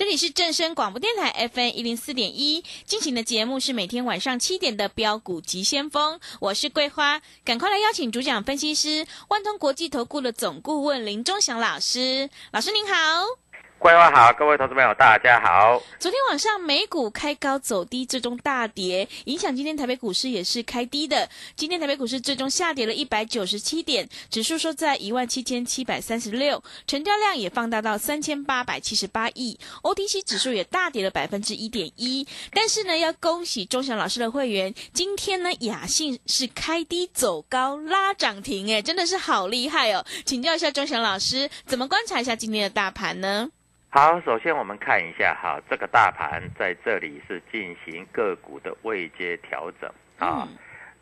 [0.00, 13.49] 这里是正声广播电台 FM 一零四点一进行的节目是每天晚上七点的标股急先锋，我是桂花，赶快来邀请主讲分析师万通国际投顾的总顾问林忠祥老师，老师您好。
[13.82, 15.82] 各位好，各位投资朋友，大家好。
[15.98, 21.26] 昨天晚上美股开高走低，最终大跌，影响今天台北股市也是开低的。
[21.56, 32.28] 今天台北股市最终下跌了一百九十七点，指数收在一万七千七百三十六，成交量也放大到三千八百七十八亿，OTC 指数也大跌了百分之一点一。
[32.52, 40.04] 但是呢，要恭喜钟祥老师的会员，今天呢雅信是开低走高拉涨停，哎，真的是好厉害哦！
[40.26, 43.48] 请教一下钟祥老师，怎么观察一下今天的大盘呢？
[43.92, 50.46] 好，首先我们看一下哈，这个大盘在这里是进行个股的位阶调整啊。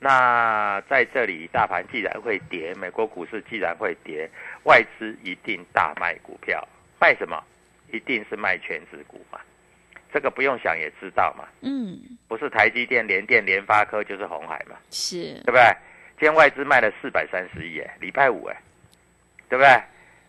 [0.00, 4.26] 那在这里，大盘既然会跌，美国股市既然会跌，
[4.64, 6.66] 外资一定大卖股票，
[6.98, 7.44] 卖什么？
[7.92, 9.38] 一定是卖全指股嘛。
[10.10, 11.44] 这个不用想也知道嘛。
[11.60, 15.62] 嗯，不是台积电、联电、联发科就是红海嘛，是对不对？
[16.18, 18.56] 今天外资卖了四百三十亿，哎，礼拜五，哎，
[19.50, 19.78] 对不对？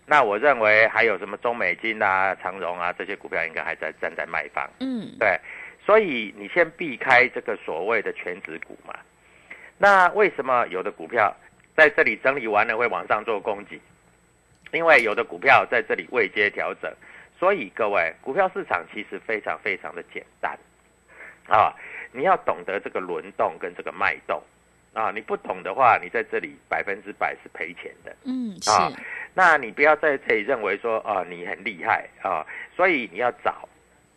[0.10, 5.40] 那我认为还有什么中美金啊、长荣啊这些股票应该还在站在卖方，嗯，对，
[5.86, 8.96] 所以你先避开这个所谓的全指股嘛。
[9.78, 11.32] 那为什么有的股票
[11.78, 13.80] 在这里整理完了会往上做攻击？
[14.72, 16.92] 因为有的股票在这里未接调整，
[17.38, 20.58] 所以各位股票市场其实非常非常的简单
[21.48, 21.72] 啊，
[22.12, 24.42] 你要懂得这个轮动跟这个脉动
[24.94, 28.16] 啊，你不懂的话，你在这里百分之百是赔钱的。
[28.26, 28.92] 嗯，是，啊
[29.34, 32.46] 那你不要在这里认为说啊你很厉害啊，
[32.76, 33.68] 所以你要找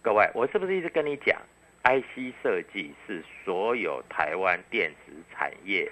[0.03, 1.41] 各位，我是不是一直跟你讲
[1.85, 5.91] ，IC 设计是所有台湾电子产业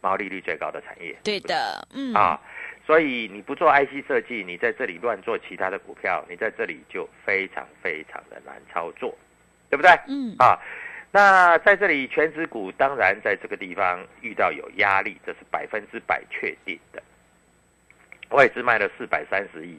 [0.00, 2.40] 毛利率最高的产业，对的，嗯，啊，
[2.86, 9.14] 所以你不做 IC 设计，你在这里乱做其他的股票，你在这里就非常非常的难操作，
[9.68, 9.90] 对不对？
[10.08, 10.58] 嗯，啊，
[11.10, 17.02] 那在这里全指股当然在这个地方遇到有压力，这是百分之百确定的。
[18.30, 19.78] 外资卖了四百三十亿，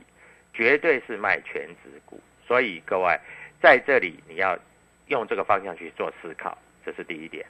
[0.53, 3.17] 绝对是卖全指股，所以各位
[3.61, 4.57] 在这里你要
[5.07, 7.45] 用这个方向去做思考，这是第一点。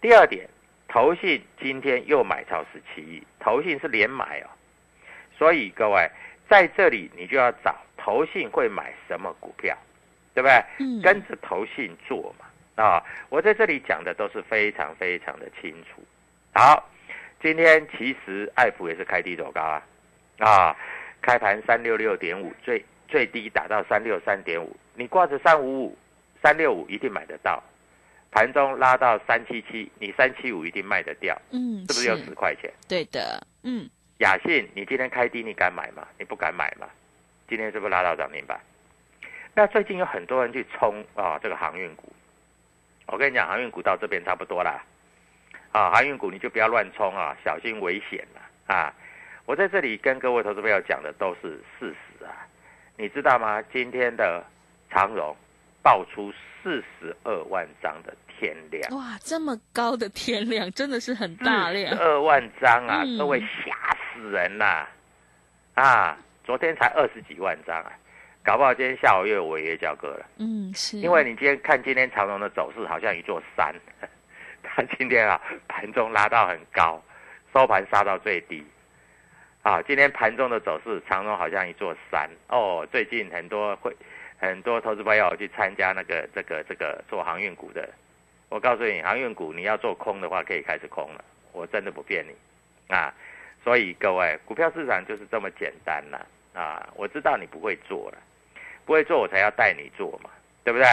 [0.00, 0.48] 第二点，
[0.86, 4.46] 投信今天又买超十七亿，投信是连买哦，
[5.36, 6.08] 所以各位
[6.48, 9.76] 在这里你就要找投信会买什么股票，
[10.34, 10.62] 对不对？
[10.78, 12.46] 嗯跟着投信做嘛。
[12.82, 16.00] 啊，我在这里讲的都是非常非常的清楚。
[16.54, 16.88] 好，
[17.42, 19.82] 今天其实爱普也是开低走高啊，
[20.38, 20.76] 啊，
[21.20, 25.98] 开盘三六六点五，最最低打到三六三点五，你挂着三五五、
[26.42, 27.62] 三六五一定买得到。
[28.30, 32.70] 盘中拉到三七七，你三七五一定卖得掉，嗯，是不是有十块钱？
[32.86, 33.88] 对的，嗯，
[34.18, 36.06] 雅信，你今天开低，你敢买吗？
[36.18, 36.86] 你不敢买吗？
[37.48, 38.60] 今天是不是拉到涨停板？
[39.54, 42.12] 那最近有很多人去冲啊，这个航运股。
[43.06, 44.84] 我跟你讲，航运股到这边差不多啦。
[45.72, 48.94] 啊，航运股你就不要乱冲啊，小心危险了啊！
[49.48, 52.44] 我在这里跟各位投资朋友讲的都是事实啊，
[52.98, 53.62] 你知道吗？
[53.72, 54.44] 今天的
[54.90, 55.34] 长荣
[55.82, 56.30] 爆出
[56.62, 61.98] 四十二万张的天量，哇，这么高的天量，真的是很大量。
[61.98, 64.86] 二万张啊，嗯各位吓死人啦！
[65.76, 67.90] 啊，昨天才二十几万张啊，
[68.44, 70.26] 搞不好今天下午又有违约交割了。
[70.36, 73.74] 嗯，是因为你今天看今天长荣的走势，好像一座山，
[74.62, 77.02] 它今天啊盘中拉到很高，
[77.54, 78.62] 收盘杀到最低。
[79.68, 82.88] 啊，今天盘中的走势，长荣好像一座山哦。
[82.90, 83.94] 最近很多会
[84.38, 87.86] 很多投资朋友去参加那个这个这个做航运股的，
[88.48, 91.22] 我告诉你，航运股你要做空的话，可以开始空了，
[91.52, 92.34] 我真的不骗你
[92.94, 93.12] 啊。
[93.62, 96.24] 所以各位，股票市场就是这么简单啦
[96.54, 96.88] 啊！
[96.96, 98.18] 我知道你不会做了，
[98.86, 100.30] 不会做我才要带你做嘛，
[100.64, 100.88] 对不对？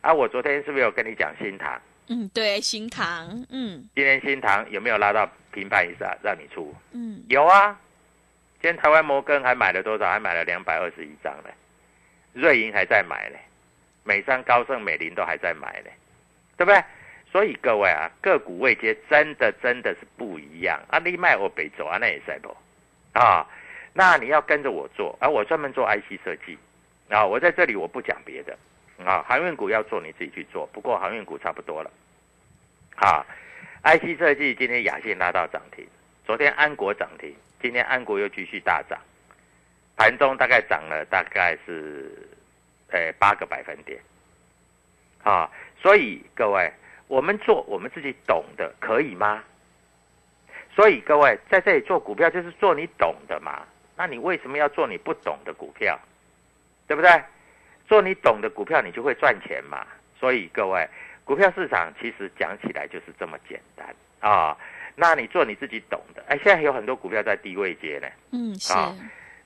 [0.00, 1.80] 啊，我昨天是不是有跟你讲新塘？
[2.08, 6.74] 嗯，对，新塘，嗯今天新塘有没有拉到平盘以上让你出？
[6.90, 7.78] 嗯，有啊，
[8.66, 10.10] 今天台湾摩根还买了多少？
[10.10, 11.50] 还买了两百二十一张呢。
[12.32, 13.38] 瑞银还在买呢，
[14.02, 15.90] 美商、高盛、美林都还在买呢，
[16.56, 16.82] 对不对？
[17.30, 20.98] 所以各位啊，个股位阶真的真的是不一样啊！
[20.98, 22.56] 你卖我北走啊，那也是不
[23.12, 23.46] 啊？
[23.92, 26.58] 那你要跟着我做，而、我专门做 IC 设计
[27.08, 27.24] 啊！
[27.24, 28.58] 我在这里我不讲别的
[29.04, 31.90] 啊，航运股要做你自己去做，不过航运股差不多了
[32.96, 33.24] 啊。
[33.84, 35.86] IC 设计今天雅信拉到涨停，
[36.26, 37.32] 昨天安国涨停，
[37.62, 38.98] 今天安国又继续大涨，
[39.96, 42.10] 盘中大概涨了大概是
[42.90, 44.00] 呃八个百分点
[45.22, 45.48] 啊。
[45.80, 46.72] 所以各位，
[47.06, 49.44] 我们做我们自己懂的，可以吗？
[50.74, 53.62] 所以各位在这里做股票就是做你懂的嘛。
[53.96, 55.96] 那你为什么要做你不懂的股票？
[56.88, 57.22] 对不对？
[57.86, 59.86] 做你懂的股票，你就会赚钱嘛。
[60.18, 60.88] 所以各位，
[61.24, 64.58] 股票市场其实讲起来就是这么简单啊。
[64.96, 66.24] 那你做你自己懂的。
[66.26, 68.08] 哎，现在有很多股票在低位接呢。
[68.32, 68.96] 嗯，是，啊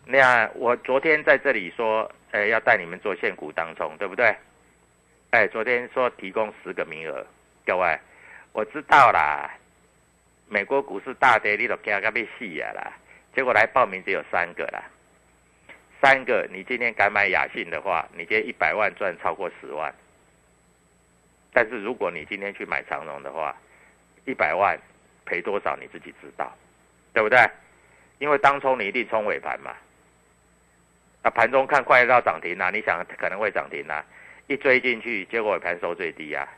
[0.06, 4.35] 那我昨天在这里说，呃，要带你们做现股当中，对不对？
[5.31, 7.26] 哎，昨天说提供十个名额，
[7.67, 7.99] 各位，
[8.52, 9.50] 我知道啦。
[10.49, 12.93] 美国股市大跌，你都惊个被戏啊啦！
[13.32, 14.82] 结果来报名只有三个啦，
[16.03, 19.94] 三个，你今天敢买雅信的话，你今天一百万赚超过十万。
[21.53, 23.56] 但是如果你今天去买长荣的话，
[24.25, 24.76] 一百万
[25.31, 26.53] 赔多少你自己知道，
[27.15, 27.38] 对不对？
[28.19, 29.71] 因为当冲你一定冲尾盘嘛，
[31.23, 34.05] 啊，盘中看快到涨停啦、你想可能会涨停啦、
[34.49, 36.49] 一追进去，结果尾盘收最低啊。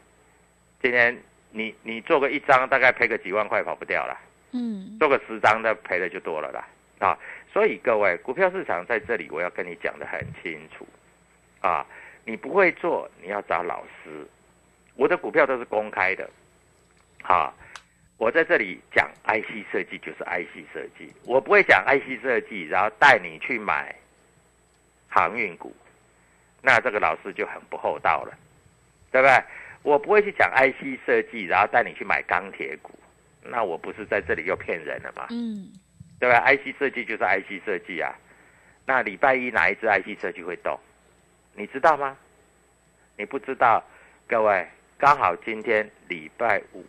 [0.81, 1.17] 今天
[1.51, 4.19] 你你做个一张，大概赔个几万块跑不掉了。
[4.53, 6.67] 嗯做个十张的赔的就多了啦
[7.07, 7.19] 啊！
[7.53, 10.87] 所以各位，股票市场在这里我要跟你讲的很清楚
[11.61, 11.87] 啊，
[12.25, 14.27] 你不会做，你要找老师。
[14.95, 16.29] 我的股票都是公开的，
[17.23, 17.53] 啊，
[18.23, 23.93] 我在这里讲 IC 设计就是 IC 设计，我不会讲 IC 设计，然后带你去买
[25.09, 25.75] 航运股，
[26.63, 28.33] 那这个老师就很不厚道了，
[29.11, 29.43] 对不对？
[29.83, 32.97] 我不会去讲 IC 设计，然后带你去买钢铁股，
[33.43, 35.27] 那我不是在这里又骗人了吗？
[35.31, 35.73] 嗯
[36.21, 38.15] 对吧？IC 设计就是 IC 设计啊。
[38.87, 40.79] 那礼拜一哪一只 IC 设计会动？
[41.57, 42.17] 你知道吗？
[43.17, 43.83] 你不知道，
[44.29, 44.65] 各位，
[44.97, 46.85] 刚好今天礼拜五、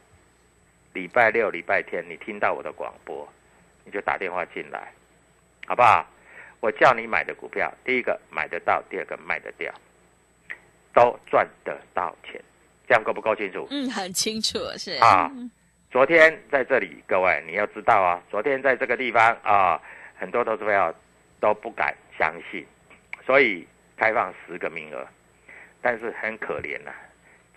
[0.94, 3.28] 礼拜六、礼拜天，你听到我的广播，
[3.84, 4.92] 你就打电话进来，
[5.68, 6.06] 好不好？
[6.60, 9.74] 我叫你买的股票，第一个买得到，第二个卖得掉，
[10.94, 12.42] 都赚得到钱，
[12.88, 13.68] 这样够不够清楚？
[13.70, 15.50] 嗯，很清楚，是啊嗯
[15.92, 19.80] 昨天在这里，各位你要知道啊，昨天在这个地方啊，
[20.16, 20.94] 很多投资朋友
[21.40, 22.66] 都不敢相信，
[23.26, 25.08] 所以开放十个名额，
[25.82, 26.92] 但是很可怜呐、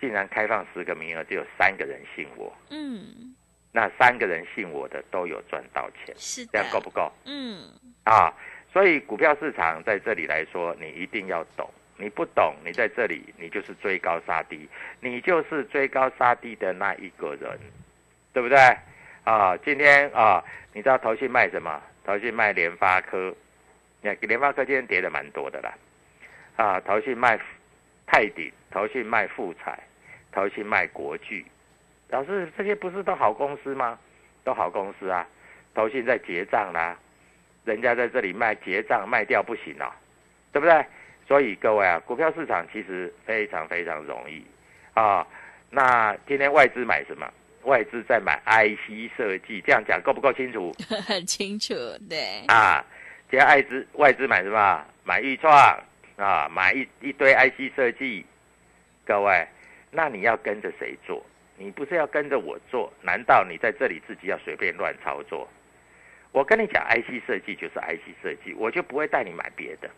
[0.01, 3.35] 竟然开放十个名额，只有三个人信我，嗯，
[3.73, 7.69] 那三个人信我的都有赚到钱，是的这样，够不够嗯
[8.05, 8.33] 啊？
[8.73, 11.69] 所以股票市场在这里来说，你一定要懂。
[11.99, 14.69] 你不懂，你在这里，你就是追高杀低，
[15.01, 17.59] 你就是追高杀低的那一个人，
[18.35, 18.59] 对不对？
[19.25, 21.83] 啊，今天啊，你知道投信卖什么？
[22.05, 23.35] 投信卖联发科，
[24.03, 25.75] 你看联发科今天跌的蛮多的啦。
[26.57, 27.41] 啊，投信卖
[28.07, 29.83] 泰鼎，投信卖富彩，
[30.37, 31.43] 投信卖国巨。
[32.11, 33.99] 老师，这些不是都好公司吗？
[34.45, 35.27] 都好公司啊，
[35.75, 36.95] 投信在结账啦，
[37.65, 39.91] 人家在这里卖结账卖掉不行哦，
[40.53, 40.85] 对不对？
[41.27, 44.45] 所以各位啊，股票市场其实非常非常容易
[44.93, 45.27] 啊。
[45.71, 47.27] 那今天外资买什么？
[47.63, 50.71] 外资在买 IC 设计，这样讲够不够清楚
[51.09, 51.75] 很清楚，
[52.11, 52.85] 对，啊？
[53.31, 54.85] 今天外资外资买什么？
[55.03, 55.51] 买预创
[56.17, 58.25] 啊，买一一堆 IC 设计。
[59.05, 59.47] 各位，
[59.97, 61.25] 那你要跟着谁做？
[61.57, 62.93] 你不是要跟着我做？
[63.01, 65.49] 难道你在这里自己要随便乱操作？
[66.33, 69.89] 我跟你讲，IC 设计就是 IC 设计，我就不会带你买别的，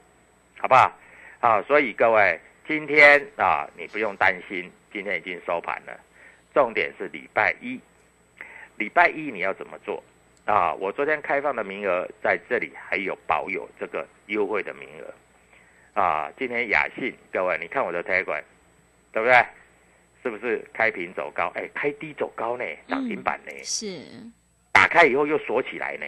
[0.56, 0.96] 好不好？
[1.40, 5.98] 啊，所以各位，今天啊，你不用担心，今天已经收盘了。
[6.54, 7.80] 重点是礼拜一，
[8.76, 10.00] 礼拜一你要怎么做
[10.44, 10.72] 啊？
[10.74, 16.30] 我昨天开放的名额在这里还有保有这个优惠的名额啊。
[16.38, 18.40] 今天雅信，各位你看我的推管，
[19.10, 19.44] 对不对？
[20.22, 21.52] 是不是开平走高？
[21.54, 23.52] 哎，开低走高呢，涨停板呢？
[23.62, 24.00] 是
[24.72, 26.06] 打开以后又锁起来呢。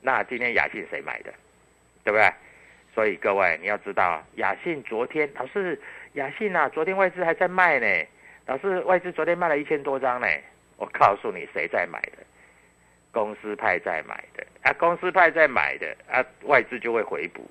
[0.00, 1.32] 那今天雅信谁买的？
[2.04, 2.30] 对不对？
[2.94, 5.80] 所以各位你要知道，雅信昨天老师，
[6.14, 7.86] 雅信啊，昨天外资还在卖呢。
[8.46, 10.26] 老师，外资昨天卖了一千多张呢。
[10.76, 12.18] 我告诉你，谁在买的？
[13.10, 17.50] 公司派在买的啊，公司派在买的啊，外资就会回补。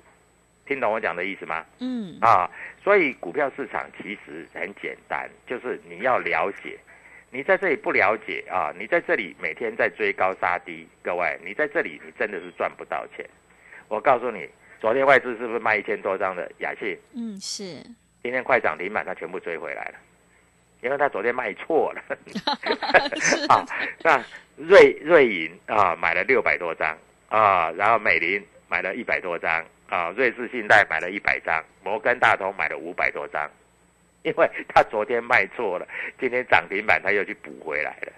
[0.68, 1.64] 听懂我讲的意思吗？
[1.80, 2.48] 嗯啊，
[2.84, 6.78] 所以股票市场其实很简单，就是你要了解。
[7.30, 13.28] 你在这里不了解啊，你在这里每天在追高杀低，各位，你在这里你真的是赚不到钱。
[13.88, 14.48] 我告诉你，
[14.80, 16.96] 昨天外资是不是卖一千多张的雅信？
[17.14, 17.64] 嗯是
[18.22, 19.94] 今天快涨停板，它全部追回来了，
[20.82, 22.02] 因为它昨天卖错了。
[23.48, 23.64] 啊，
[24.02, 24.22] 那
[24.56, 26.96] 瑞瑞银啊买了六百多张
[27.28, 33.50] 啊，然后美林买了一百多张啊，瑞士信贷买了一百张，摩根大通买了五百多张，
[34.22, 35.88] 因为他昨天卖错了，
[36.20, 38.12] 今天涨停板他又去补回来了，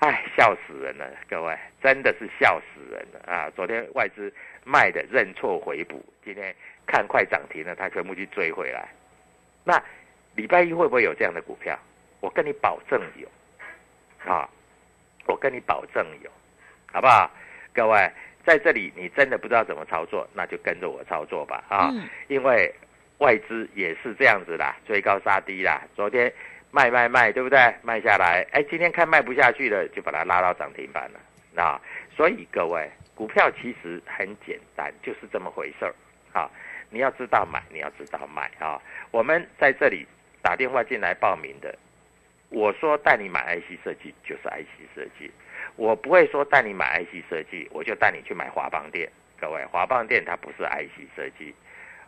[0.00, 3.50] 哎，笑死人了，各位真的是笑死人了啊！
[3.56, 4.32] 昨天外资
[4.64, 6.54] 卖的认错回补，今天
[6.86, 8.88] 看快涨停了，他全部去追回来。
[9.64, 9.82] 那
[10.34, 11.78] 礼拜一会不会有这样的股票？
[12.20, 13.28] 我跟你保证有，
[14.30, 14.48] 啊，
[15.26, 16.30] 我跟你保证有，
[16.92, 17.30] 好不好？
[17.72, 18.10] 各位
[18.48, 22.74] 在这里，你真的不知道怎么操作，那就跟着我操作吧，啊，嗯因为
[23.18, 25.82] 外资也是这样子啦，追高杀低啦。
[25.94, 26.32] 昨天
[26.70, 27.58] 卖卖卖，对不对？
[27.82, 31.20] 卖下来，哎，今天看卖不下去了，就把它拉到涨停板了。
[31.62, 31.78] 啊，
[32.16, 35.94] 所以各位，股票其实很简单，就是这么回事儿。
[36.32, 36.50] 啊，
[36.88, 38.80] 你要知道买，你要知道卖啊。
[39.10, 40.06] 我们在这里
[40.40, 41.76] 打电话进来报名的，
[42.48, 45.30] 我说带你买 IC 设计就是 IC 设计，
[45.78, 49.08] 我不会说带你买 IC 设计，我就带你去买华邦店。
[49.40, 51.54] 各位，华邦店它不是 IC 设计，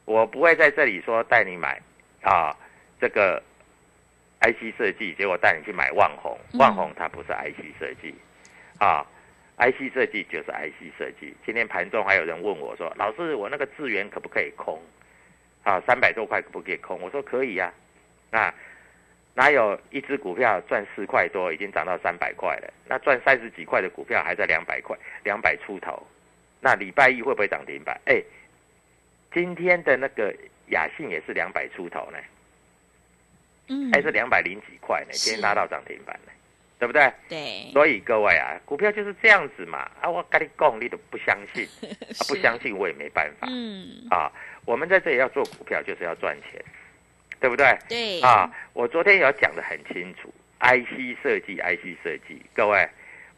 [0.05, 1.81] 我不会在这里说带你买
[2.21, 2.53] 啊
[3.01, 3.41] 这个
[4.41, 8.13] IC 设计，结果带你去买万宏，嗯万宏它不是 IC 设计
[8.79, 9.07] 啊。
[9.59, 11.33] IC 设计就是 IC 设计。
[11.47, 14.83] 今天盘中还有人问我说：“老师，我那个智源可不可以空？
[15.63, 17.73] 啊，三百多块可不可以空？”我说：“可以呀、
[18.33, 18.53] 啊。”
[19.35, 22.73] 哪有一只股票赚四块多，已经涨到三百块了？
[22.87, 26.03] 那赚三十几块的股票还在两百块、两百出头。
[26.61, 27.99] 那礼拜一会不会涨停板？
[28.05, 28.23] 哎，
[29.33, 30.35] 今天的那个
[30.69, 32.19] 雅信也是两百出头呢，
[33.69, 35.13] 嗯还是两百零几块呢？
[35.13, 36.33] 是今天拉到涨停板呢，
[36.79, 37.11] 对不对？
[37.29, 39.91] 对所以各位啊，股票就是这样子嘛。
[40.03, 41.65] 啊，我跟你讲，你都不相信，
[42.19, 43.47] 啊、不相信我也没办法。
[43.49, 44.31] 嗯啊，
[44.67, 46.63] 我们在这里要做股票，就是要赚钱，
[47.41, 47.77] 对不对？
[47.89, 52.89] 对啊，我昨天有讲的很清楚，IC 设计，IC 设计，各位，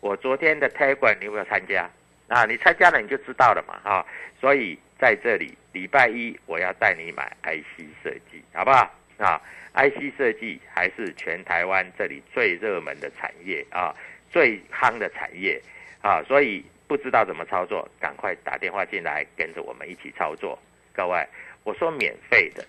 [0.01, 1.89] 我昨天的 t a 你有没有参加？
[2.29, 4.05] 啊，你参加了你就知道了嘛，啊，
[4.41, 8.91] 所以在这里礼拜一我要带你买 IC 设计，好不好？
[9.19, 9.41] 啊
[9.75, 13.95] ，IC 设计还是全台湾这里最热门的产业啊，
[14.31, 15.63] 最夯的产业
[16.01, 20.59] 啊，所以不知道怎么操作，赶快打电话进来，跟着我们一起操作。
[20.93, 21.25] 各位，
[21.63, 22.67] 我说免费的，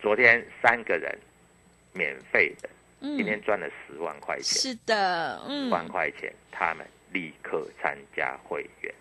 [0.00, 1.18] 昨天三个人
[1.92, 2.68] 免费的，
[3.00, 8.94] 今天嗯赚了十万块钱，是的十嗯万块钱，他们立刻参加会员。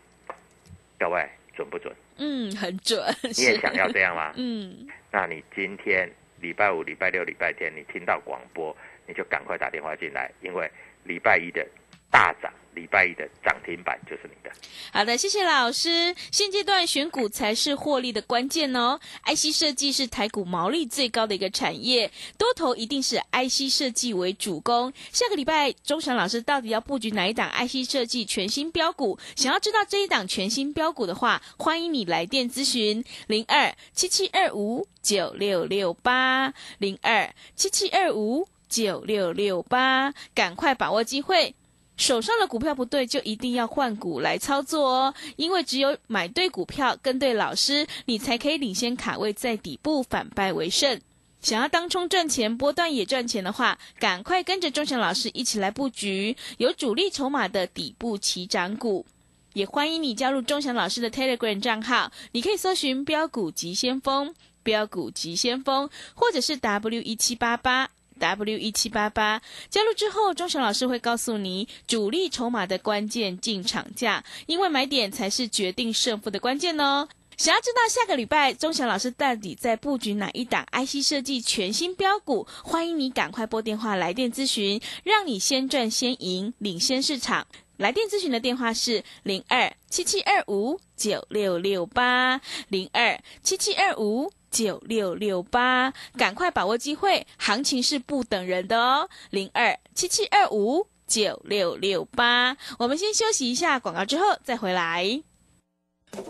[1.00, 1.26] 各位
[1.56, 1.96] 准不准？
[2.18, 4.34] 嗯很准，你也想要这样吗？
[4.36, 6.10] 嗯那你今天
[6.42, 8.76] 礼拜五、礼拜六、礼拜天，你听到广播，
[9.08, 10.70] 你就赶快打电话进来，因为
[11.06, 11.66] 礼拜一的
[12.12, 14.50] 大涨，礼拜一的涨停板就是你的。
[14.92, 16.16] 好的，谢谢老师。
[16.32, 19.00] 现阶段选股才是获利的关键哦。
[19.26, 24.92] IC 设计是台股毛利最高的一个产业，多头一定是 IC 设计为主攻。
[25.12, 29.20] 下个礼拜，钟祥老师到底要布局哪一档 IC 设计全新标股？
[29.36, 41.54] 想要知道这一档全新标股的话，欢迎你来电咨询零二七七二五九六六八零二七七二五九六六八，赶快把握机会。
[42.00, 45.14] 手上的股票不对，就一定要换股来操作哦。
[45.36, 51.00] 因为只有买对股票，跟对老师，你才可以领先卡位在底部，反败为胜。
[51.42, 59.06] 想要当冲赚钱，波段也赚钱的话，赶快跟着钟祥老师一起来布局有主力筹码的底部起涨股。
[59.54, 67.90] 也欢迎你加入钟祥老师的 Telegram 账号，你可以搜寻“标股急先锋”、“标股急先锋”，或者是 W 一七八八。
[68.20, 77.08] W 一七八八加入之后，钟祥老师会告诉你主力筹码的关键进场价，因为买点才是决定胜负的关键哦。
[77.38, 82.46] 想要知道下个礼拜钟祥老师到底在布局哪一档 IC 设计全新标股？
[82.64, 87.48] 欢迎你赶快拨电话来电咨询，让你先赚先赢，领先市场。
[87.78, 99.10] 来电咨询的电话是零二七七二五九六六八零二七七二五九六六八，赶快把握机会，行情是不等人的哦。
[99.30, 105.22] 零二七七二五九六六八，我们先休息一下广告，之后再回来。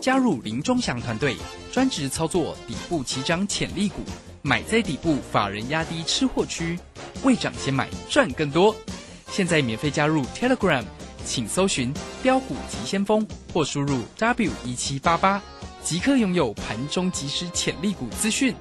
[0.00, 1.36] 加入林忠祥团队，
[1.72, 4.02] 专职操作底部起涨潜力股，
[4.42, 6.78] 买在底部，法人压低吃货区，
[7.22, 8.74] 未涨先买赚更多。
[9.30, 10.84] 现在免费加入 Telegram。
[11.22, 15.40] 请搜寻标股急先锋，或输入 W 一七八八，
[15.90, 18.54] 即刻拥有盘中即时潜力股资讯。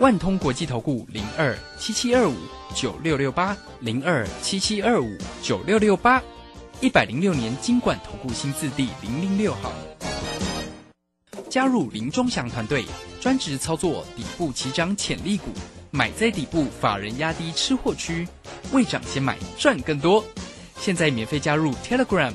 [0.00, 2.34] 万通国际投顾零二七七二五
[2.74, 6.22] 九六六八零二七七二五九六六八，
[6.82, 9.72] 一百零六年金管投顾新字第零零六号。
[11.48, 12.84] 加入林忠祥团队，
[13.18, 15.52] 专职操作底部起涨潜力股，
[15.90, 18.28] 买在底部，法人压低吃货区，
[18.72, 20.22] 未涨先买赚更多。
[20.78, 22.34] 现在免费加入 Telegram，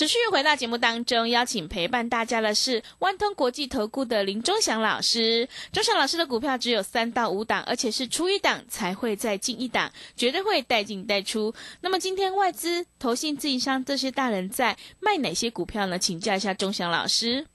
[0.00, 5.46] 持续回到节目当中，邀请陪伴大家的是万通国际投顾的林忠祥老师。
[5.74, 11.54] 忠祥老师的股票只有三到五档，而且是出一档才会再进一档，绝对会带进带出。
[11.82, 15.98] 那么今天外资、投信、自营商这些大人在卖哪些股票呢？
[15.98, 17.46] 请教一下忠祥老师。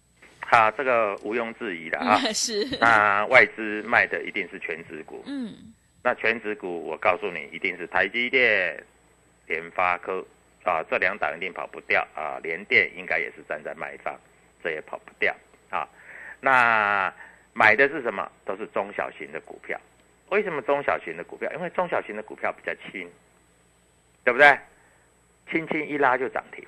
[0.42, 2.64] 好，这个毋庸置疑的啊， 是。
[2.80, 5.24] 那外资卖的一定是全指股。
[5.26, 5.52] 嗯。
[6.04, 8.84] 那全指股，我告诉你，一定是台积电、
[9.48, 10.24] 联发科。
[10.66, 12.40] 啊，这两档一定跑不掉啊！
[12.42, 14.20] 联电应该也是站在卖方，
[14.64, 15.34] 这也跑不掉
[15.70, 15.88] 啊。
[16.42, 17.14] 那
[17.54, 18.30] 买的是什么？
[18.44, 19.80] 都是中小型的股票。
[20.30, 21.52] 为什么中小型的股票？
[21.54, 23.08] 因为中小型的股票比较轻，
[24.24, 24.58] 对不对？
[25.52, 26.66] 轻轻一拉就涨停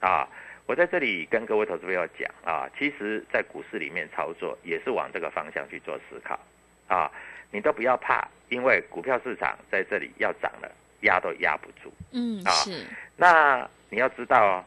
[0.00, 0.26] 啊！
[0.64, 6.40] 我在这里跟各位投资朋友讲啊，其实，在股市里面操作也是往这个方向去做思考
[6.88, 7.12] 啊。
[7.50, 10.72] 你都不要怕，因为股票市场在这里要涨了。
[11.06, 12.84] 压都压不住，嗯，是。
[13.16, 14.64] 那你要知道哦，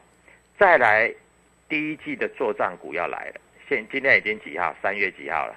[0.57, 1.13] 再来
[1.69, 3.41] 第一季的做账股要来了。
[3.67, 4.75] 现今天已经几号？
[4.81, 5.55] 三月几号了？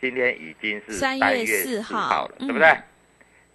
[0.00, 2.74] 今天已经是三月四号了，对不对？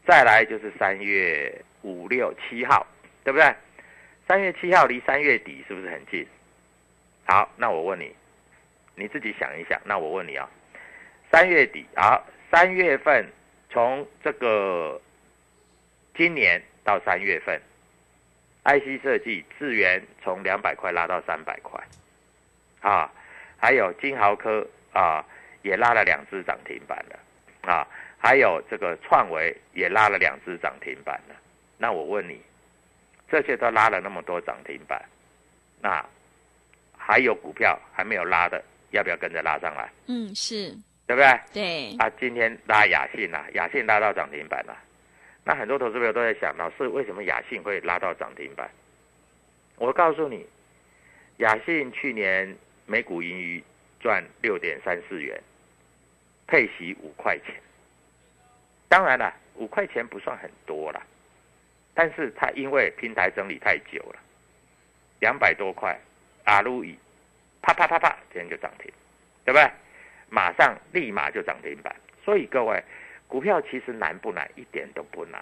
[0.05, 2.85] 再来就是三月五六七号，
[3.23, 3.51] 对不对？
[4.27, 6.27] 三月七号离三月底是不是很近？
[7.25, 8.13] 好，那我问你，
[8.95, 9.81] 你自己想一想。
[9.83, 10.47] 那我问你啊，
[11.31, 12.21] 三月底啊，
[12.51, 13.25] 三月份
[13.71, 15.01] 从这个。
[16.17, 17.61] 今年到三月份
[18.63, 21.79] ，IC 设计智源从两百块拉到三百块，
[22.79, 23.11] 啊，
[23.57, 25.25] 还有金豪科啊
[25.61, 27.19] 也拉了两只涨停板了，
[27.69, 27.85] 啊，
[28.17, 31.35] 还有这个创维也拉了两只涨停板了。
[31.77, 32.41] 那我问你，
[33.29, 35.03] 这些都拉了那么多涨停板，
[35.81, 36.03] 那
[36.97, 39.91] 还有股票还没有拉的，要不要跟着拉上来？
[40.07, 40.69] 嗯，是
[41.05, 41.39] 对不对？
[41.51, 41.97] 对。
[41.97, 44.77] 啊，今天拉雅信啊，雅信拉到涨停板了。
[45.47, 48.67] 那很多投资朋友都在想，老师为什么雅信会拉到涨停板？
[49.77, 50.43] 我告诉你，
[51.37, 53.63] 雅信去年每股盈余
[53.99, 55.39] 赚六点三四元，
[56.47, 57.53] 配息五块钱。
[58.89, 60.99] 当然了，五块钱不算很多了，
[61.93, 64.19] 但是它因为平台整理太久了，
[65.19, 65.95] 两百多块，
[66.45, 66.97] 阿鲁伊，
[67.61, 68.91] 啪啪啪啪，今天就涨停，
[69.45, 69.69] 对不对？
[70.27, 72.83] 马上立马就涨停板，所以各位。
[73.27, 74.49] 股票其实难不难？
[74.55, 75.41] 一点都不难，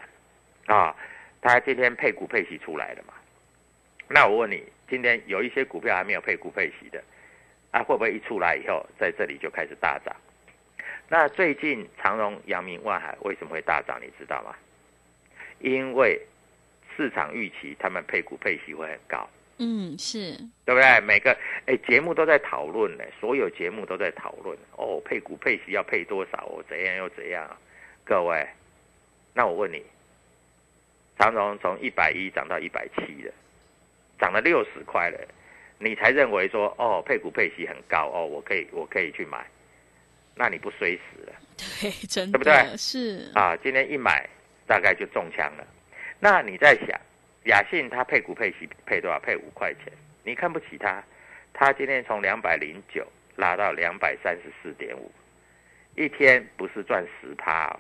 [0.68, 0.96] 啊，
[1.42, 3.14] 它今天配股配息出来了嘛？
[4.08, 7.04] 那我问你，今天有一些股票还没有配股配息的，
[7.72, 10.16] 啊，会不会一出来以后在这里就开始大涨？
[11.10, 14.00] 那最近长荣、阳明、万海为什么会大涨？
[14.02, 14.56] 你知道吗？
[15.60, 16.20] 因为
[16.96, 19.30] 市场预期他们配股配息会很高。
[19.58, 20.32] 嗯，是
[20.66, 21.00] 对不对？
[21.02, 27.48] 每个哎节目都在讨论呢，所有节目都在讨论哦，配股配息要配多少哦，怎样又怎样？
[28.06, 28.46] 各位，
[29.34, 29.82] 那我问你，
[31.18, 33.34] 长荣从一百一涨到一百七了，
[34.20, 35.18] 涨了六十块了，
[35.80, 39.46] 你才认为说哦配股配息很高哦，我可以我可以去买，
[40.36, 41.34] 那你不衰死了？
[41.58, 42.78] 对，真的对不对？
[42.78, 44.28] 是啊，今天一买
[44.68, 45.66] 大概就中枪了。
[46.20, 47.00] 那你在想，
[47.46, 49.18] 雅信它配股配息配多少？
[49.20, 51.02] 配五块钱，你看不起它？
[51.54, 55.10] 它今天从两百零九拉到两百三十四点五，
[55.96, 57.80] 一天不是赚十趴哦。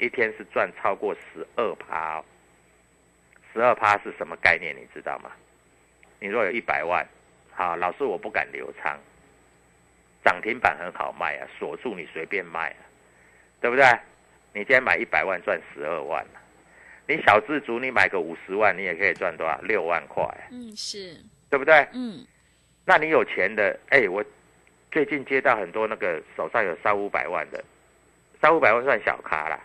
[0.00, 2.22] 一天是赚超过十二趴，
[3.52, 4.74] 十二趴是什么概念？
[4.74, 5.30] 你知道吗？
[6.18, 7.06] 你若有一百万，
[7.52, 8.98] 好，老师我不敢留仓，
[10.24, 12.82] 涨停板很好卖啊，锁住你随便卖啊，
[13.60, 13.84] 对不对？
[14.52, 16.40] 你今天买一百万赚十二万了，
[17.06, 19.60] 你小资族你买个五十万，你也可以赚多少？
[19.62, 21.16] 六万块，嗯，是，
[21.48, 21.86] 对不对？
[21.92, 22.26] 嗯，
[22.84, 24.24] 那你有钱的，哎，我
[24.90, 27.62] 最近接到很多那个手上有三五百万的，
[28.40, 29.60] 三五百万算小咖啦，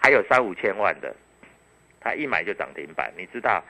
[0.00, 1.14] 还有三五千万的，
[2.00, 3.62] 他一买就涨停板，你知道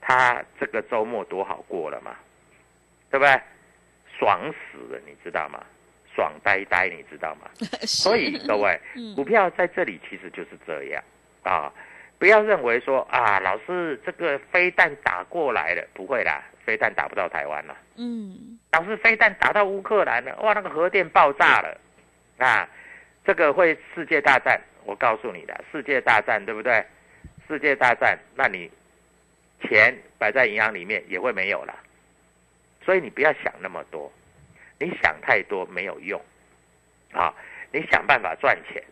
[0.00, 2.14] 他这个周末多好过了吗？
[3.10, 3.40] 对不对？
[4.18, 5.64] 爽死了，你知道吗？
[6.14, 7.50] 爽呆呆，你知道吗？
[7.86, 11.02] 所以各位，嗯股票在这里其实就是这样
[11.42, 11.72] 啊，
[12.18, 17.76] 不要认为说啊，老师这个飞弹打过来了，不会啦，飞弹打不到台湾了。
[17.96, 21.80] 嗯，老师飞弹打到乌克兰了，哇，那个核电爆炸了，
[22.38, 22.68] 啊，
[23.24, 26.84] 这个会世界大战，我告诉你的，世界大战对不对？
[27.46, 28.68] 世界大战，那你
[29.62, 31.78] 钱摆在银行里面也会没有了，
[32.84, 34.12] 所以你不要想那么多，
[34.80, 36.20] 你想太多没有用，
[37.12, 37.32] 啊，
[37.70, 38.82] 你想办法赚钱。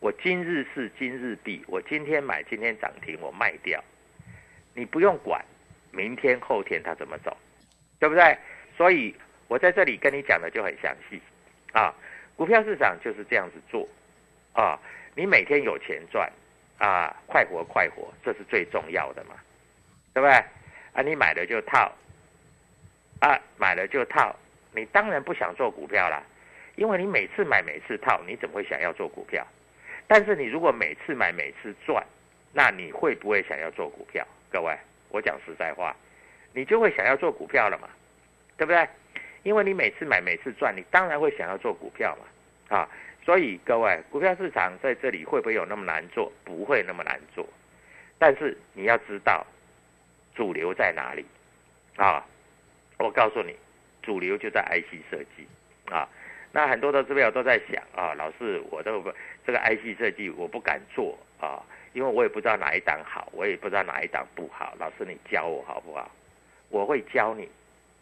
[0.00, 3.84] 我今日事今日毕，我今天买今天涨停，我卖掉，
[4.72, 5.44] 你不用管
[5.90, 7.36] 明天后天它怎么走。
[7.98, 8.38] 对不对？
[8.74, 9.14] 所以
[9.48, 11.20] 我在这里跟你讲的就很详细
[11.72, 11.94] 啊。
[12.36, 13.86] 股票市场就是这样子做
[14.54, 14.80] 啊。
[15.16, 16.30] 你每天有钱赚
[16.78, 19.34] 啊，快活快活，这是最重要的嘛，
[20.12, 20.36] 对不对？
[20.92, 21.90] 啊，你买了就套
[23.20, 24.36] 啊，买了就套，
[24.72, 26.22] 你当然不想做股票啦，
[26.76, 29.44] 因为你每次买每次套，你怎么会想要做股票？
[30.06, 32.04] 但是你如果每次买每次赚，
[32.52, 34.24] 那你会不会想要做股票？
[34.52, 34.76] 各位，
[35.08, 35.96] 我讲实在话。
[36.52, 37.88] 你就会想要做股票了嘛，
[38.56, 38.86] 对不对？
[39.42, 42.88] 因为你每次买每次赚，你当然会想要做股票嘛，啊，
[43.26, 46.32] 所以各位，股票市场在这里会不会有那么难做？
[46.44, 47.44] 不会那么难做，
[48.20, 49.44] 但是你要知道
[50.36, 51.26] 主流在哪里
[51.96, 52.24] 啊？
[52.98, 53.56] 我告诉你，
[54.00, 55.44] 主流就在 IC 设计
[55.92, 56.08] 啊。
[56.52, 59.12] 那很多的资友都在想啊，老师，我都不
[59.44, 61.60] 这个 IC 设计我不敢做啊，
[61.94, 64.72] 因为我也不知道哪一档好，我也不知道哪一档不好。
[64.78, 66.08] 老师，你教我好不好？
[66.68, 67.48] 我会教你，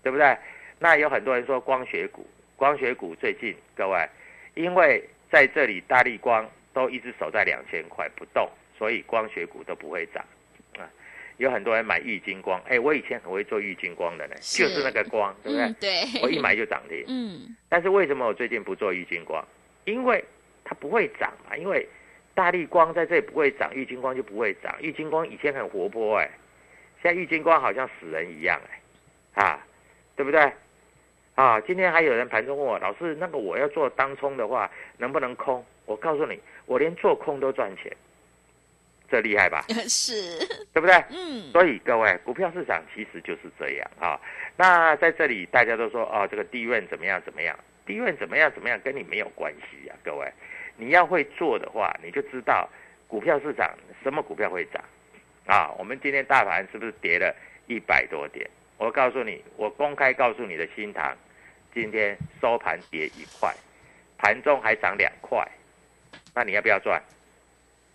[0.03, 0.37] 对不对？
[0.79, 4.07] 那有很多人说光学股，光学股最近各位，
[4.53, 5.03] 因为
[5.35, 10.25] 在这里大力光都一直守在两千块不动，所以光学股都不会涨
[10.79, 10.89] 啊。
[11.39, 15.67] 有很多人买玉金光，哎，我以前很会做玉金光的呢，是就是那个光，对不对？
[15.67, 17.05] 嗯，对，我一买就涨停。
[17.09, 19.45] 嗯，但是为什么我最近不做玉金光？
[19.87, 20.25] 因为
[20.63, 21.85] 它不会涨嘛，因为
[22.33, 24.73] 大力光在这里不会涨，玉金光就不会涨。
[24.81, 26.31] 玉金光以前很活泼哎、
[27.03, 28.61] 现在玉金光好像死人一样
[29.35, 29.67] 哎、啊，
[30.15, 30.53] 对不对？
[31.35, 35.65] 啊，今天还有人盘中问我，老师，那个我要做当冲的话，能不能空？
[35.85, 37.91] 我告诉你，我连做空都赚钱，
[39.11, 39.65] 这厉害吧？
[39.89, 40.39] 是，
[40.73, 40.95] 对不对？
[41.11, 44.21] 嗯，所以各位，股票市场其实就是这样啊。
[44.57, 47.59] 那在这里大家都说哦，这个低润怎么样怎么样？
[47.85, 50.33] 低润怎么样怎么样，跟你没有关系啊，各位。
[50.77, 52.69] 你要会做的话，你就知道
[53.09, 54.83] 股票市场什么股票会涨
[55.47, 55.71] 啊。
[55.79, 57.35] 我们今天大盘是不是跌了
[57.67, 58.49] 一百多点？
[58.79, 61.17] 我告诉你，我公开告诉你的新塘，
[61.73, 63.55] 今天收盘跌一块，
[64.19, 65.47] 盘中还涨两块，
[66.35, 67.03] 那你要不要赚？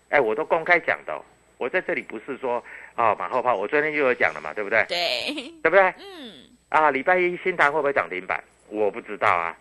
[0.08, 1.22] 哎，我都公开讲的哦、
[1.58, 2.64] 我在这里不是说
[2.94, 4.84] 啊马后炮，我昨天就有讲了嘛，对不对？
[4.88, 5.82] 对，对不对？
[5.98, 8.42] 嗯，啊，礼拜一新塘会不会涨停板？
[8.68, 9.56] 我不知道啊。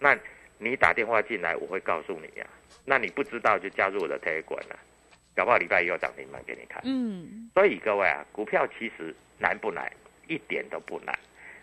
[0.00, 0.18] 那
[0.58, 2.46] 你打电话进来，我会告诉你呀、
[2.84, 4.78] 那你不知道就加入我的 Telegram 了、
[5.36, 6.80] 搞不好礼拜一有涨停板给你看。
[6.84, 9.92] 嗯，所以各位啊，股票其实难不难？
[10.28, 11.18] 一点都不难。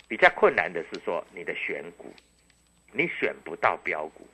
[0.08, 2.12] 比较困难的是说你的选股，
[2.92, 4.28] 你选不到标股，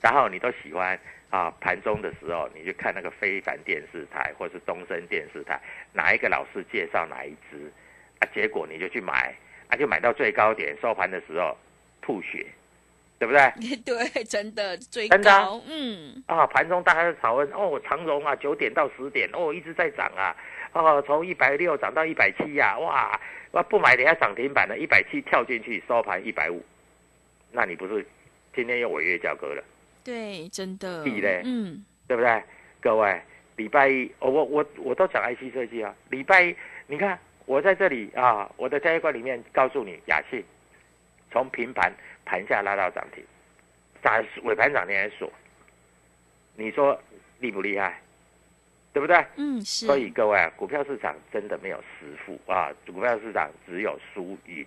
[0.00, 0.98] 然后你都喜欢
[1.30, 5.60] 啊盘中的时候，你去看那个非凡电视台或是东森电视台，
[5.92, 7.72] 哪一个老师介绍哪一只
[8.20, 9.34] 啊，结果你就去买，
[9.68, 11.56] 啊就买到最高点，收盘的时候
[12.00, 12.46] 吐血，
[13.18, 13.76] 对不对？
[13.84, 20.36] 对，真的最真的啊高，嗯，啊，盘中大家在讨论哦，长荣啊，九点到十点哦，一直在涨啊，
[20.72, 23.20] 哦，从一百六涨到一百七呀，哇，
[23.52, 26.64] 哇不买等下涨停板了，一百七跳进去收盘一百五，
[27.50, 28.06] 那你不是
[28.54, 29.64] 今天又违约交割了，
[30.04, 32.42] 对，真的，地嘞嗯，对不对？
[32.80, 33.20] 各位，
[33.56, 36.56] 礼拜一，哦、我我我都讲 IC 设计啊，礼拜一，
[36.86, 40.44] 你看我在这里啊，我的交易观里面告诉你，雅信
[41.32, 41.92] 从平盘
[42.24, 43.24] 盘下拉到涨停，
[44.02, 45.30] 涨尾盘涨停还锁，
[46.54, 46.98] 你说
[47.40, 48.00] 厉不厉害？
[48.92, 49.24] 对不对？
[49.36, 54.66] 嗯，是，所以各位啊，股票市场真的没有实负啊，股票市场只有输赢。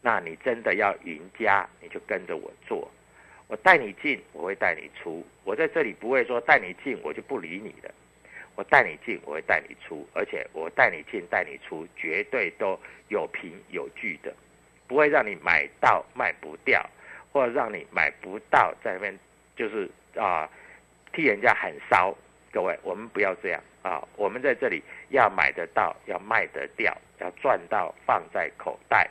[0.00, 2.90] 那你真的要赢家，你就跟着我做，
[3.48, 5.24] 我带你进，我会带你出。
[5.44, 7.92] 我在这里不会说带你进我就不理你的，
[8.56, 12.76] 我带你进，我会带你出，而且我带你进带你出，绝对都
[13.08, 14.34] 有凭有据的，
[14.88, 16.84] 不会让你买到卖不掉，
[17.30, 19.16] 或者让你买不到在那边
[19.54, 20.50] 就是啊
[21.12, 22.16] 替人家喊烧。
[22.52, 24.06] 各位，我们不要这样啊！
[24.16, 29.08] 我们在这里要买得到，要卖得掉，要赚到放在口袋。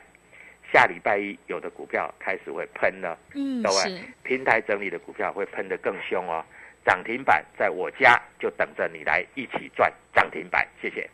[0.72, 6.44] 下礼拜一有的股票开始会喷了，嗯，各位，平台整理的股票会喷得更凶哦。
[6.84, 11.10] 涨停板在我家就等着你来一起赚涨停板，谢谢。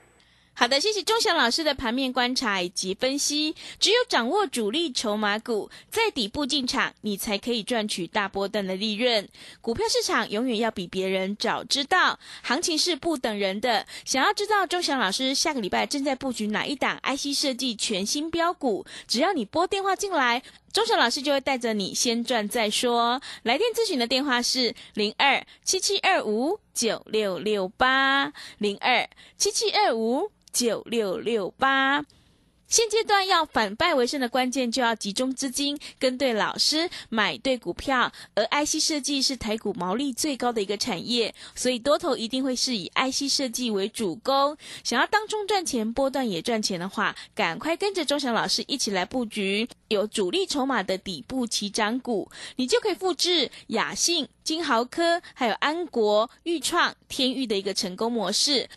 [0.58, 3.54] 好的，谢谢钟祥老师的盘面观察以及分析。
[3.78, 9.28] 只有掌握主力筹码股，在底部进场，你才可以赚取大波段的利润。
[9.60, 13.86] 股票市场永远要比别人早知道，行情是不等人的。
[14.04, 20.42] 想要知道钟祥老师下个礼拜正在布局哪一档 IC 设计全新标股，只要你拨电话进来。
[20.72, 23.22] 钟祥老师就会带着你先赚再说。
[23.44, 32.04] 来电咨询的电话是零二七七二五九六六八零二七七二五九六六八。
[32.68, 38.12] 现阶段要反败为胜的关键，就要集中资金，跟对老师，买对股票。
[38.34, 44.54] 而 IC 设计是台股毛利最高的一个产业，所以多头一定会是以 IC 设计为主攻。
[44.84, 58.68] 想要当中赚钱，波段也赚钱的话，赶快跟着周翔老师一起来布局有主力筹码的底部起涨股，你就可以复制雅信、金豪科、还有安国、裕创、天域的一个成功模式。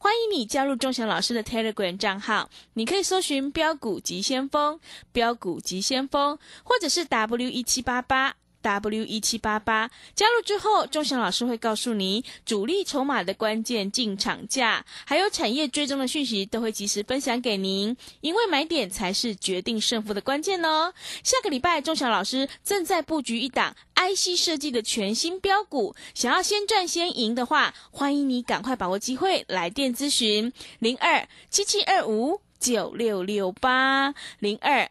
[0.00, 4.78] 欢迎你加入钟祥老师的 Telegram 账号，你可以搜寻“标股急先锋”、
[5.10, 8.36] “标股急先锋”，或者是 W 一七八八
[8.68, 9.90] W 一七八八。
[10.14, 17.96] 加入之后，钟祥老师会告诉你主力筹码的关键进场价，还有产业追踪的讯息，都会及时分享给您。
[18.20, 20.92] 因为买点才是决定胜负的关键哦。
[21.22, 34.90] 下个礼拜，钟祥老师正在布局一档 IC 设计的全新标股，想要先赚先赢的话，欢迎你赶快把握机会来电咨询零二七七二五九六六八零二